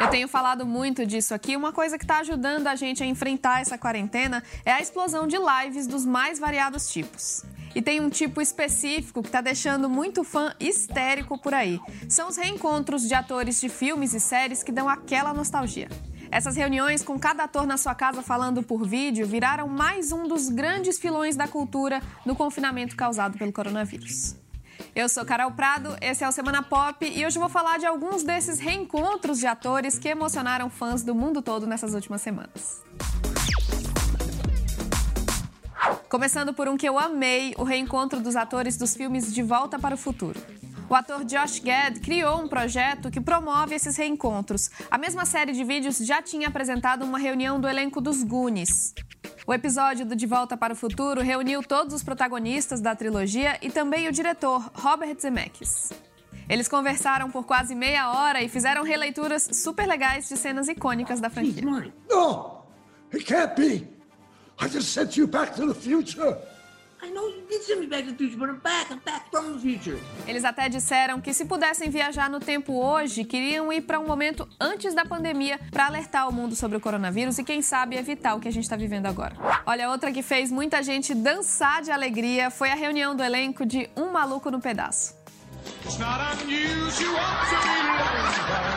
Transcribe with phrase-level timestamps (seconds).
[0.00, 1.54] Eu tenho falado muito disso aqui.
[1.54, 5.36] Uma coisa que está ajudando a gente a enfrentar essa quarentena é a explosão de
[5.36, 7.44] lives dos mais variados tipos.
[7.74, 11.78] E tem um tipo específico que está deixando muito fã histérico por aí.
[12.08, 15.90] São os reencontros de atores de filmes e séries que dão aquela nostalgia.
[16.30, 20.48] Essas reuniões com cada ator na sua casa falando por vídeo viraram mais um dos
[20.48, 24.39] grandes filões da cultura no confinamento causado pelo coronavírus.
[24.94, 28.22] Eu sou Carol Prado, esse é o Semana Pop e hoje vou falar de alguns
[28.22, 32.82] desses reencontros de atores que emocionaram fãs do mundo todo nessas últimas semanas.
[36.08, 39.94] Começando por um que eu amei, o reencontro dos atores dos filmes De Volta para
[39.94, 40.40] o Futuro.
[40.88, 44.68] O ator Josh Gad criou um projeto que promove esses reencontros.
[44.90, 48.92] A mesma série de vídeos já tinha apresentado uma reunião do elenco dos Goonies.
[49.50, 53.68] O episódio do De Volta para o Futuro reuniu todos os protagonistas da trilogia e
[53.68, 55.92] também o diretor, Robert Zemeckis.
[56.48, 61.28] Eles conversaram por quase meia hora e fizeram releituras super legais de cenas icônicas da
[61.28, 61.64] franquia.
[62.08, 62.62] No!
[63.12, 63.88] It can't be!
[64.60, 66.38] I just sent from the future.
[70.26, 74.48] Eles até disseram que se pudessem viajar no tempo hoje, queriam ir para um momento
[74.60, 78.40] antes da pandemia para alertar o mundo sobre o coronavírus e quem sabe evitar o
[78.40, 79.36] que a gente está vivendo agora.
[79.66, 83.88] Olha, outra que fez muita gente dançar de alegria foi a reunião do elenco de
[83.96, 85.18] Um Maluco no Pedaço.
[85.84, 87.16] It's not unusual
[87.50, 88.69] to be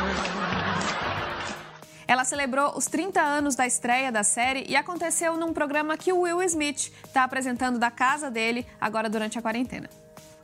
[2.07, 6.21] ela celebrou os 30 anos da estreia da série e aconteceu num programa que o
[6.21, 9.89] Will Smith está apresentando da casa dele agora durante a quarentena.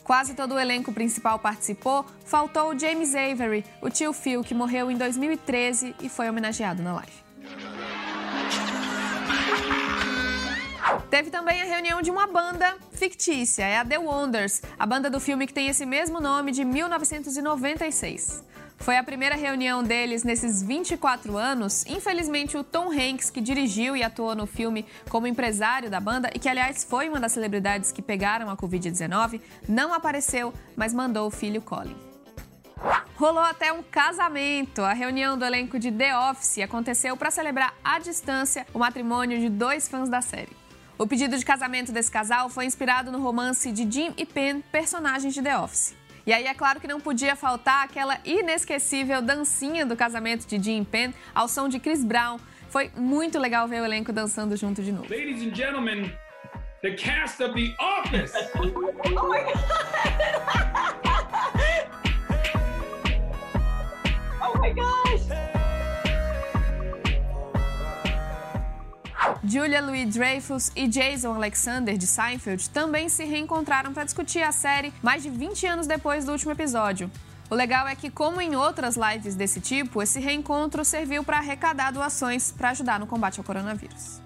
[0.03, 4.89] Quase todo o elenco principal participou, faltou o James Avery, o tio Phil, que morreu
[4.89, 7.13] em 2013 e foi homenageado na live.
[11.11, 15.19] Teve também a reunião de uma banda fictícia, é a The Wonders, a banda do
[15.19, 18.43] filme que tem esse mesmo nome de 1996.
[18.79, 21.85] Foi a primeira reunião deles nesses 24 anos.
[21.85, 26.39] Infelizmente, o Tom Hanks, que dirigiu e atuou no filme como empresário da banda e
[26.39, 31.31] que, aliás, foi uma das celebridades que pegaram a Covid-19, não apareceu, mas mandou o
[31.31, 31.95] filho Colin.
[33.15, 34.81] Rolou até um casamento.
[34.81, 39.49] A reunião do elenco de The Office aconteceu para celebrar à distância o matrimônio de
[39.49, 40.55] dois fãs da série.
[40.97, 45.33] O pedido de casamento desse casal foi inspirado no romance de Jim e Pen, personagens
[45.33, 45.98] de The Office.
[46.29, 50.83] E aí é claro que não podia faltar aquela inesquecível dancinha do casamento de Jim
[50.83, 52.37] Penn ao som de Chris Brown.
[52.69, 55.09] Foi muito legal ver o elenco dançando junto de novo.
[55.09, 56.13] Ladies and gentlemen,
[56.83, 58.31] the cast of The Office.
[58.59, 59.98] oh my god.
[69.43, 75.23] Julia Louis-Dreyfus e Jason Alexander de Seinfeld também se reencontraram para discutir a série mais
[75.23, 77.09] de 20 anos depois do último episódio.
[77.49, 81.91] O legal é que, como em outras lives desse tipo, esse reencontro serviu para arrecadar
[81.91, 84.21] doações para ajudar no combate ao coronavírus.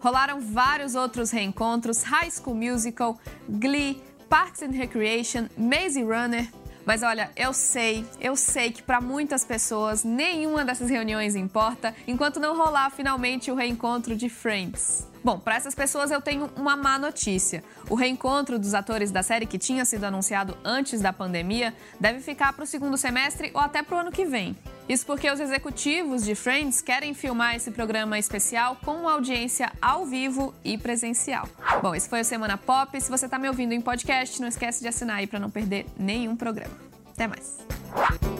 [0.00, 3.18] Rolaram vários outros reencontros: High School Musical,
[3.48, 6.48] Glee, Parks and Recreation, Maze Runner,
[6.88, 12.40] mas olha, eu sei, eu sei que para muitas pessoas nenhuma dessas reuniões importa enquanto
[12.40, 15.06] não rolar finalmente o reencontro de Friends.
[15.22, 17.62] Bom, para essas pessoas eu tenho uma má notícia.
[17.90, 22.54] O reencontro dos atores da série que tinha sido anunciado antes da pandemia deve ficar
[22.54, 24.56] para o segundo semestre ou até para o ano que vem.
[24.88, 30.54] Isso porque os executivos de Friends querem filmar esse programa especial com audiência ao vivo
[30.64, 31.46] e presencial.
[31.82, 32.98] Bom, esse foi o Semana Pop.
[32.98, 35.84] Se você está me ouvindo em podcast, não esquece de assinar aí para não perder
[35.98, 36.74] nenhum programa.
[37.12, 38.37] Até mais.